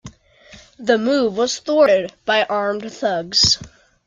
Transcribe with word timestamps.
The 0.79 0.97
move 0.97 1.37
was 1.37 1.59
thwarted 1.59 2.11
by 2.25 2.41
armed 2.45 2.91
thugs. 2.91 3.59